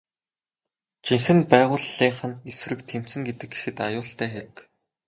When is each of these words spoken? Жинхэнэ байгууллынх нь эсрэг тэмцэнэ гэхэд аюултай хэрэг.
Жинхэнэ 1.05 1.43
байгууллынх 1.51 2.19
нь 2.29 2.39
эсрэг 2.49 2.79
тэмцэнэ 2.89 3.25
гэхэд 3.49 3.77
аюултай 3.87 4.29
хэрэг. 4.33 4.55